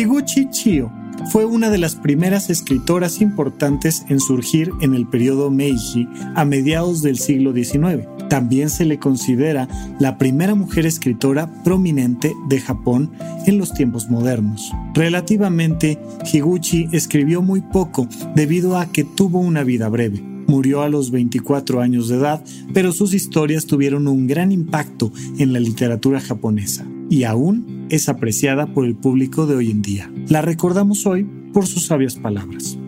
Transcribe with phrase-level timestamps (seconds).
[0.00, 0.90] Higuchi Chio
[1.30, 7.02] fue una de las primeras escritoras importantes en surgir en el periodo Meiji a mediados
[7.02, 8.08] del siglo XIX.
[8.30, 13.12] También se le considera la primera mujer escritora prominente de Japón
[13.44, 14.72] en los tiempos modernos.
[14.94, 15.98] Relativamente,
[16.32, 20.22] Higuchi escribió muy poco debido a que tuvo una vida breve.
[20.46, 22.42] Murió a los 24 años de edad,
[22.72, 28.72] pero sus historias tuvieron un gran impacto en la literatura japonesa y aún es apreciada
[28.72, 30.10] por el público de hoy en día.
[30.28, 32.78] La recordamos hoy por sus sabias palabras.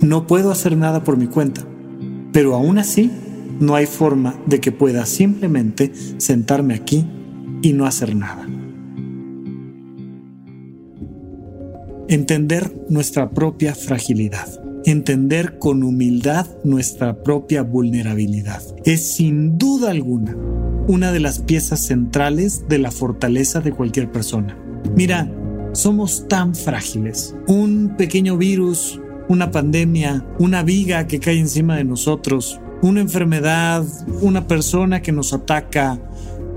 [0.00, 1.66] No puedo hacer nada por mi cuenta,
[2.32, 3.10] pero aún así
[3.60, 7.06] no hay forma de que pueda simplemente sentarme aquí
[7.62, 8.46] y no hacer nada.
[12.08, 18.62] Entender nuestra propia fragilidad entender con humildad nuestra propia vulnerabilidad.
[18.84, 20.36] Es sin duda alguna
[20.88, 24.56] una de las piezas centrales de la fortaleza de cualquier persona.
[24.94, 25.30] Mira,
[25.72, 27.34] somos tan frágiles.
[27.46, 33.84] Un pequeño virus, una pandemia, una viga que cae encima de nosotros, una enfermedad,
[34.22, 35.98] una persona que nos ataca,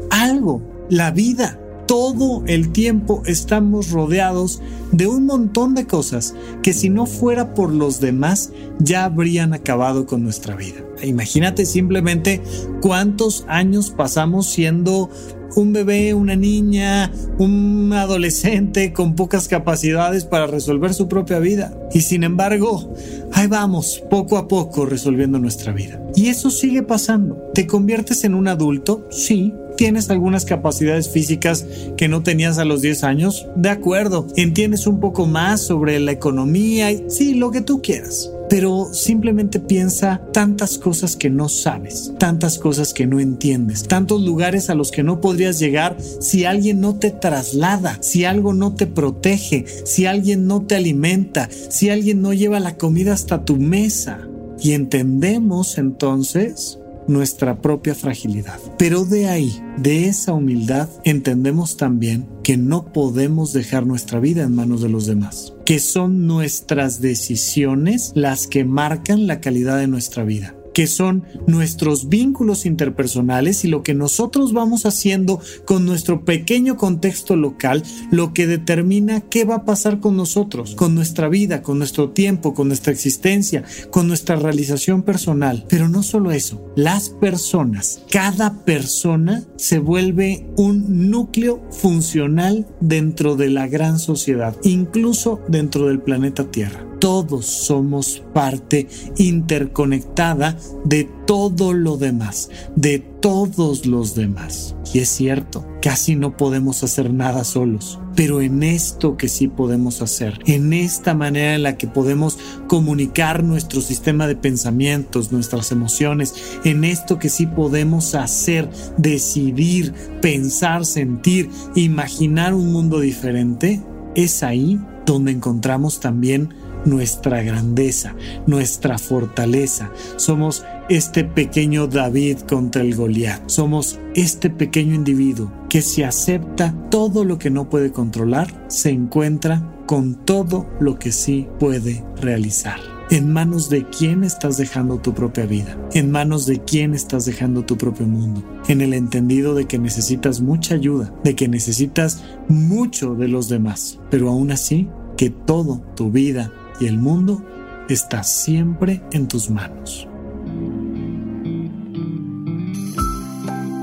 [0.10, 1.60] algo, la vida
[1.90, 4.62] todo el tiempo estamos rodeados
[4.92, 10.06] de un montón de cosas que si no fuera por los demás ya habrían acabado
[10.06, 10.82] con nuestra vida.
[11.02, 12.44] Imagínate simplemente
[12.80, 15.10] cuántos años pasamos siendo
[15.56, 21.76] un bebé, una niña, un adolescente con pocas capacidades para resolver su propia vida.
[21.92, 22.94] Y sin embargo,
[23.32, 26.00] ahí vamos, poco a poco resolviendo nuestra vida.
[26.16, 27.50] Y eso sigue pasando.
[27.56, 29.08] ¿Te conviertes en un adulto?
[29.10, 34.86] Sí, tienes algunas capacidades físicas que no tenías a los 10 años, de acuerdo, entiendes
[34.88, 38.30] un poco más sobre la economía, y sí, lo que tú quieras.
[38.50, 44.70] Pero simplemente piensa tantas cosas que no sabes, tantas cosas que no entiendes, tantos lugares
[44.70, 48.86] a los que no podrías llegar si alguien no te traslada, si algo no te
[48.86, 54.28] protege, si alguien no te alimenta, si alguien no lleva la comida hasta tu mesa.
[54.62, 56.80] Y entendemos entonces
[57.10, 58.60] nuestra propia fragilidad.
[58.78, 64.56] Pero de ahí, de esa humildad, entendemos también que no podemos dejar nuestra vida en
[64.56, 70.24] manos de los demás, que son nuestras decisiones las que marcan la calidad de nuestra
[70.24, 76.78] vida que son nuestros vínculos interpersonales y lo que nosotros vamos haciendo con nuestro pequeño
[76.78, 81.78] contexto local, lo que determina qué va a pasar con nosotros, con nuestra vida, con
[81.78, 85.66] nuestro tiempo, con nuestra existencia, con nuestra realización personal.
[85.70, 93.50] Pero no solo eso, las personas, cada persona se vuelve un núcleo funcional dentro de
[93.50, 98.88] la gran sociedad, incluso dentro del planeta Tierra todos somos parte
[99.18, 104.76] interconectada de todo lo demás, de todos los demás.
[104.94, 110.02] Y es cierto, casi no podemos hacer nada solos, pero en esto que sí podemos
[110.02, 116.34] hacer, en esta manera en la que podemos comunicar nuestro sistema de pensamientos, nuestras emociones,
[116.64, 123.82] en esto que sí podemos hacer, decidir, pensar, sentir, imaginar un mundo diferente,
[124.16, 126.50] es ahí donde encontramos también
[126.86, 128.16] nuestra grandeza,
[128.48, 129.92] nuestra fortaleza.
[130.18, 133.48] Somos este pequeño David contra el Goliat.
[133.48, 139.76] Somos este pequeño individuo que si acepta todo lo que no puede controlar, se encuentra
[139.86, 142.80] con todo lo que sí puede realizar.
[143.12, 145.76] ¿En manos de quién estás dejando tu propia vida?
[145.94, 148.44] ¿En manos de quién estás dejando tu propio mundo?
[148.68, 154.00] En el entendido de que necesitas mucha ayuda, de que necesitas mucho de los demás,
[154.12, 154.88] pero aún así,
[155.18, 157.44] que todo, tu vida y el mundo,
[157.90, 160.08] está siempre en tus manos.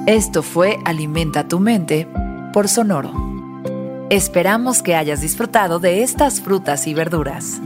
[0.06, 2.06] Esto fue Alimenta tu mente
[2.52, 3.12] por Sonoro.
[4.08, 7.60] Esperamos que hayas disfrutado de estas frutas y verduras.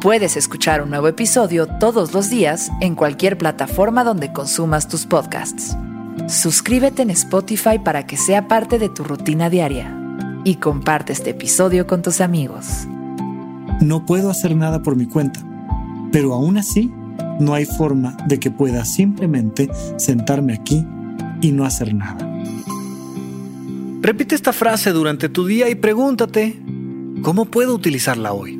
[0.00, 5.76] Puedes escuchar un nuevo episodio todos los días en cualquier plataforma donde consumas tus podcasts.
[6.26, 9.94] Suscríbete en Spotify para que sea parte de tu rutina diaria
[10.44, 12.86] y comparte este episodio con tus amigos.
[13.80, 15.40] No puedo hacer nada por mi cuenta,
[16.12, 16.92] pero aún así
[17.40, 20.84] no hay forma de que pueda simplemente sentarme aquí
[21.40, 22.26] y no hacer nada.
[24.02, 26.60] Repite esta frase durante tu día y pregúntate,
[27.22, 28.59] ¿cómo puedo utilizarla hoy?